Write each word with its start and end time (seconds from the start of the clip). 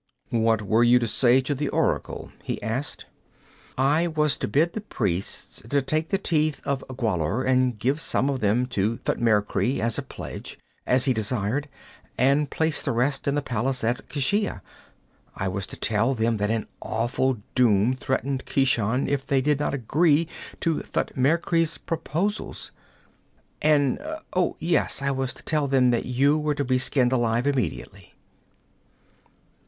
'What 0.31 0.63
were 0.63 0.83
you 0.83 0.97
to 0.97 1.07
say 1.07 1.43
as 1.47 1.57
the 1.57 1.69
oracle?' 1.69 2.31
he 2.41 2.59
asked. 2.63 3.05
'I 3.77 4.07
was 4.07 4.35
to 4.37 4.47
bid 4.47 4.73
the 4.73 4.81
priests 4.81 5.61
to 5.69 5.79
take 5.83 6.09
the 6.09 6.17
Teeth 6.17 6.59
of 6.65 6.83
Gwahlur 6.89 7.43
and 7.45 7.77
give 7.77 8.01
some 8.01 8.27
of 8.27 8.39
them 8.39 8.65
to 8.73 8.97
Thutmekri 9.05 9.79
as 9.79 9.99
a 9.99 10.01
pledge, 10.01 10.57
as 10.87 11.05
he 11.05 11.13
desired, 11.13 11.69
and 12.17 12.49
place 12.49 12.81
the 12.81 12.91
rest 12.93 13.27
in 13.27 13.35
the 13.35 13.43
palace 13.43 13.83
at 13.83 14.09
Keshia. 14.09 14.63
I 15.35 15.47
was 15.47 15.67
to 15.67 15.77
tell 15.77 16.15
them 16.15 16.37
that 16.37 16.49
an 16.49 16.65
awful 16.81 17.37
doom 17.53 17.95
threatened 17.95 18.47
Keshan 18.47 19.07
if 19.07 19.23
they 19.23 19.39
did 19.39 19.59
not 19.59 19.75
agree 19.75 20.27
to 20.61 20.79
Thutmekri's 20.79 21.77
proposals. 21.77 22.71
And, 23.61 24.01
oh, 24.33 24.55
yes, 24.57 25.03
I 25.03 25.11
was 25.11 25.31
to 25.35 25.43
tell 25.43 25.67
them 25.67 25.91
that 25.91 26.05
you 26.07 26.39
were 26.39 26.55
to 26.55 26.65
be 26.65 26.79
skinned 26.79 27.11
alive 27.13 27.45
immediately.' 27.45 28.15